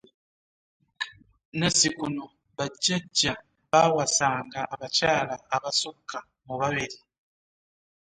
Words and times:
Nazzikuno 1.59 2.23
ba 2.55 2.65
jajja 2.83 3.33
baawasanga 3.71 4.59
abakyala 4.73 5.35
abasukka 5.55 6.17
mu 6.45 6.55
babiri. 6.61 6.97